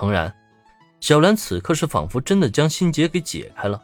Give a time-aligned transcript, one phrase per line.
[0.00, 0.34] 诚然，
[0.98, 3.78] 小兰此刻是仿佛真的将心结给解开了，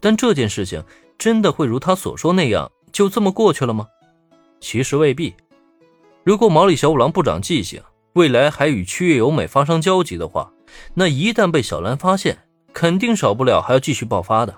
[0.00, 0.82] 但这件事情
[1.18, 3.86] 真的会如他所说那样就这么过去了吗？
[4.58, 5.34] 其实未必。
[6.22, 7.82] 如果毛利小五郎不长记性，
[8.14, 10.50] 未来还与区月由美发生交集的话，
[10.94, 12.38] 那一旦被小兰发现，
[12.72, 14.56] 肯定少不了还要继续爆发的。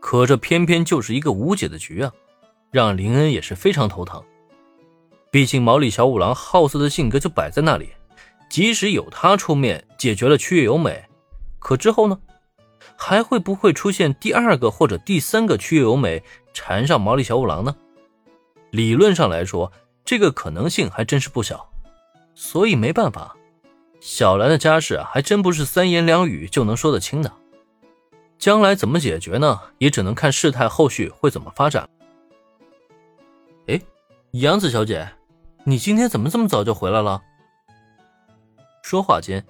[0.00, 2.10] 可这偏偏就是一个无解的局啊，
[2.72, 4.20] 让林恩也是非常头疼。
[5.30, 7.90] 毕竟毛利小五郎好色的性格就摆在那里，
[8.50, 11.04] 即使有他出面解决了区月由美，
[11.60, 12.18] 可之后呢，
[12.96, 17.74] 还会不会出现第二个或者第三个区月由美缠上毛利小五郎呢？
[18.72, 19.72] 理论上来说，
[20.04, 21.70] 这个可能性还真是不小。
[22.34, 23.36] 所以没办法，
[24.00, 27.32] 小兰的家事还真不是三言两语就能说得清的。
[28.38, 29.60] 将来怎么解决呢？
[29.78, 31.88] 也只能看事态后续会怎么发展。
[33.68, 33.80] 哎，
[34.32, 35.08] 杨子小姐。
[35.64, 37.22] 你今天怎么这么早就回来了？
[38.82, 39.44] 说话间，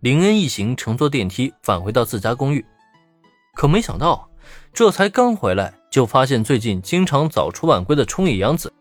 [0.00, 2.64] 林恩一行乘坐电梯返回到自家公寓，
[3.54, 4.28] 可没想到，
[4.72, 8.72] 这才刚回来，就发现最近经常早出晚归的冲野洋子，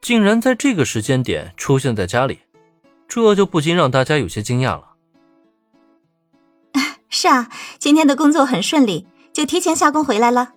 [0.00, 2.40] 竟然在这个时间点出现在家里，
[3.08, 4.94] 这就不禁让大家有些惊讶了。
[7.08, 10.54] 是啊，今天的工作很顺利，就提前下工回来了。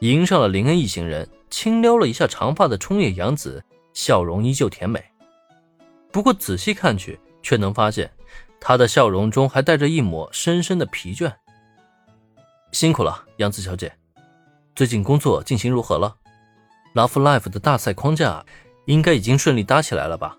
[0.00, 3.64] 迎上了林恩一行人，轻撩了一下长发的冲野洋子。
[3.94, 5.04] 笑容依旧甜美，
[6.10, 8.10] 不过仔细看去，却能发现
[8.60, 11.32] 她的笑容中还带着一抹深深的疲倦。
[12.70, 13.92] 辛苦了，杨子小姐。
[14.74, 16.16] 最近工作进行如何了
[16.94, 18.44] ？Love Life 的大赛框架
[18.86, 20.36] 应该已经顺利搭起来了吧？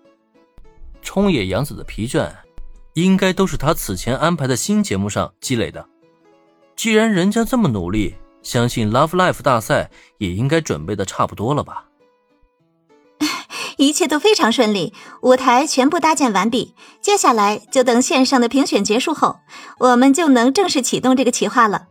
[1.01, 2.31] 冲野洋子的疲倦，
[2.93, 5.85] 应该都是他此前安排的新节目上积累的。
[6.75, 11.85] 既然人家这么努力，相信 Love Life 大赛也应该准备的差不多了吧？
[13.77, 19.39] 一切都非常顺利，舞台全部搭建完毕，接下来就等线上的评选结束后，
[19.79, 21.88] 我们就能正式启动这个企划了。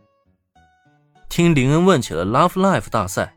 [1.29, 3.35] 听林恩问起了 Love Life 大赛，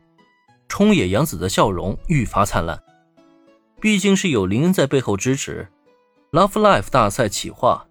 [0.67, 2.81] 冲野洋子的笑容愈发灿烂。
[3.79, 5.67] 毕竟是有林恩在背后支持
[6.31, 7.85] ，Love Life 大赛企划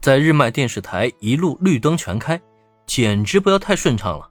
[0.00, 2.40] 在日漫电视台一路绿灯全开，
[2.86, 4.28] 简直不要太顺畅了。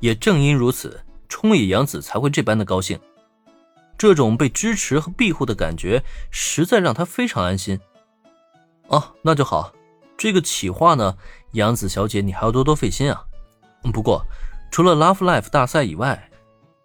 [0.00, 2.98] 也正因如此，冲野洋子才会这般的高兴。
[4.02, 6.02] 这种被支持和庇护的感觉，
[6.32, 7.78] 实在让他非常安心。
[8.88, 9.72] 哦，那就好。
[10.18, 11.16] 这个企划呢，
[11.52, 13.22] 杨子小姐你还要多多费心啊。
[13.92, 14.26] 不过，
[14.72, 16.28] 除了 Love Life 大赛以外，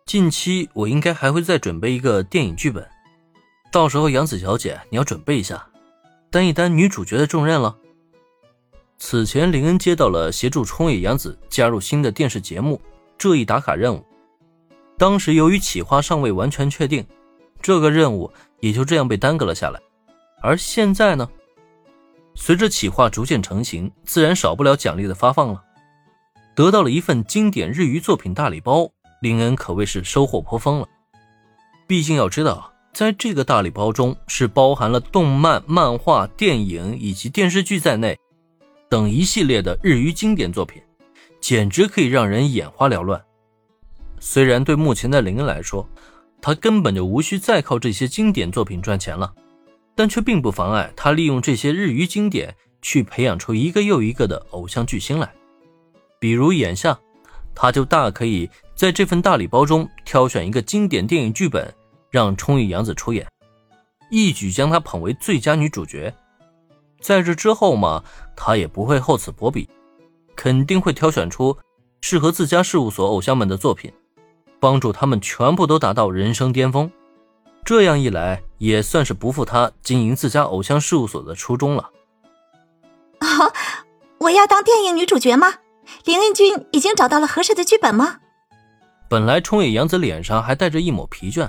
[0.06, 2.88] 近期我应该还会再准备一个电影剧本，
[3.72, 5.68] 到时候杨子小姐你要准备一下，
[6.30, 7.76] 担一担女主角的重任了。
[9.00, 12.80] 此前林恩接到了协助冲野洋子加入新的电视节目
[13.18, 14.06] 这一打卡任务。
[14.98, 17.06] 当时由于企划尚未完全确定，
[17.62, 19.80] 这个任务也就这样被耽搁了下来。
[20.42, 21.30] 而现在呢，
[22.36, 25.64] 随着企划逐渐成型，自然少不了奖励的发放了。
[26.56, 28.90] 得到了一份经典日语作品大礼包，
[29.22, 30.88] 林恩可谓是收获颇丰了。
[31.86, 38.18] 毕竟要知道，在这个大礼包中是包含了动漫、漫画、电影以及电视剧在内
[38.90, 40.82] 等一系列的日语经典作品，
[41.40, 43.24] 简直可以让人眼花缭乱。
[44.20, 45.88] 虽然对目前的林恩来说，
[46.42, 49.34] 他根本就无需再靠这些经典作品赚钱了，
[49.96, 55.32] 但却并不妨碍他利用这些日语经典去培养出一个又一个的偶像巨星来。
[56.20, 57.00] 比如眼下，
[57.54, 61.74] 他就大可以在这份大礼包中挑选一个经典电影剧本，
[62.10, 63.28] 让冲玉洋子出演，
[64.10, 66.14] 一举将她捧为最佳女主角。
[67.00, 68.04] 在这之后嘛，
[68.36, 69.70] 他也不会厚此薄彼，
[70.36, 71.56] 肯定会挑选出
[72.02, 73.92] 适合自家事务所偶像们的作品。
[74.60, 76.92] 帮助他们全部都达到人生巅峰，
[77.64, 81.92] 这样一来也算是不负他经营自家偶像事务所的初衷了。
[83.20, 83.28] 啊，
[84.18, 85.54] 我要当电影女主角吗？
[86.06, 88.18] 林恩君已经找到了合适的剧本吗？
[89.08, 91.48] 本来冲野洋子脸上还带着一抹疲倦，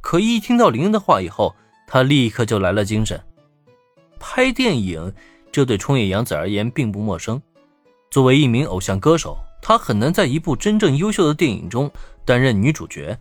[0.00, 1.54] 可一听到林恩的话以后，
[1.86, 3.22] 他立刻就来了精神。
[4.18, 5.12] 拍电影，
[5.52, 7.40] 这对冲野洋子而言并不陌生。
[8.10, 9.36] 作为一名偶像歌手。
[9.62, 11.90] 她很难在一部真正优秀的电影中
[12.26, 13.16] 担任女主角，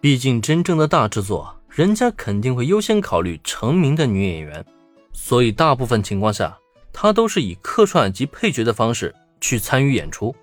[0.00, 4.64] 毕竟真正的大制作，人家肯定会优先考虑成名的女演员，
[5.12, 6.58] 所以大部分情况下，
[6.94, 10.34] 她都是以客串及配角的方式去参与演出，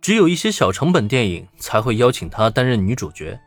[0.00, 3.38] 只有一些小成本电影才会邀请她担任女主角。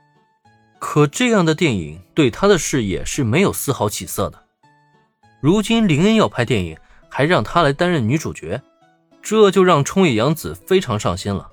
[0.78, 4.44] 可这样的电影对她的事业是没有丝毫起色的。
[5.42, 6.78] 如今林恩要拍电影，
[7.10, 8.62] 还让她来担任女主角。
[9.24, 11.50] 这就让冲野洋子非常上心了。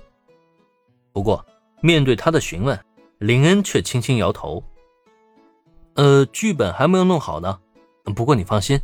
[1.11, 1.45] 不过，
[1.85, 2.83] 面对他的询问，
[3.19, 4.63] 林恩却轻轻摇头
[5.93, 7.59] ：“呃，剧本还没有弄好呢。
[8.15, 8.81] 不过你放心，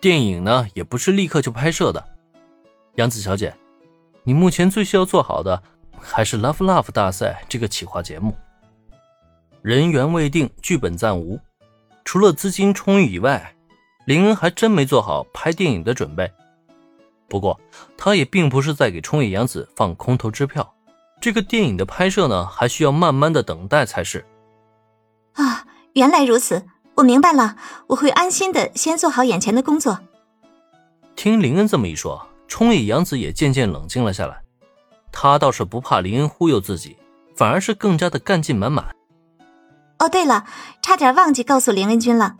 [0.00, 2.04] 电影呢也不是立刻就拍摄的。
[2.96, 3.54] 杨子小姐，
[4.24, 5.62] 你目前最需要做好的
[6.00, 8.34] 还是 Love Love 大赛这个企划节目。
[9.62, 11.38] 人员未定，剧本暂无，
[12.04, 13.54] 除了资金充裕以外，
[14.04, 16.28] 林恩还真没做好拍电影的准备。
[17.28, 17.60] 不过，
[17.96, 20.72] 他也并不是在给冲野洋子放空头支票。
[21.20, 24.24] 这个电影的拍摄呢，还需要慢慢的等待才是。
[25.34, 26.64] 啊，原来如此，
[26.94, 27.56] 我明白了，
[27.88, 29.98] 我会安心的先做好眼前的工作。
[31.16, 34.40] 听林恩这么一说，冲野洋子也渐渐冷静了下来。
[35.10, 36.96] 他倒是不怕林恩忽悠自己，
[37.34, 38.84] 反而是更加的干劲满满。
[39.98, 40.44] 哦，对了，
[40.82, 42.36] 差点忘记告诉林恩君了。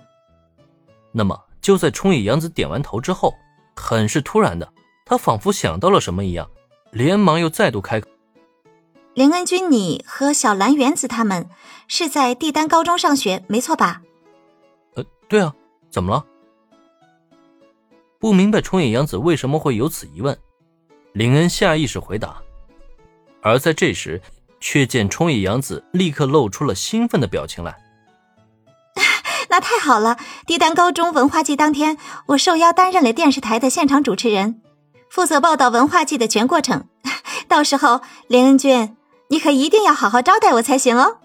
[1.13, 3.35] 那么，就在冲野洋子点完头之后，
[3.75, 4.71] 很是突然的，
[5.07, 6.47] 他仿佛想到了什么一样，
[6.93, 8.09] 连忙又再度开口。
[9.17, 11.49] 林恩君，你和小兰原子他们
[11.89, 14.03] 是在帝丹高中上学，没错吧？
[14.95, 15.55] 呃，对啊，
[15.91, 16.23] 怎么了？
[18.19, 20.39] 不明白冲野洋子为什么会有此疑问，
[21.15, 22.37] 林恩下意识回答。
[23.41, 24.21] 而在这时，
[24.61, 27.75] 却见冲野洋子立刻露出了兴奋的表情来。
[29.49, 30.19] 那太好了！
[30.47, 31.97] 帝丹高中文化季当天，
[32.27, 34.61] 我受邀担任了电视台的现场主持人，
[35.09, 36.85] 负责报道文化季的全过程。
[37.49, 38.95] 到时候，林恩君。
[39.29, 41.19] 你可一定要好好招待我才行哦。